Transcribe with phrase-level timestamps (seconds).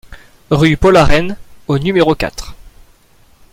[0.49, 2.55] Rue Paul Aréne au numéro quatre